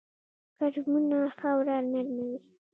[0.57, 2.29] کرمونه خاوره نرموي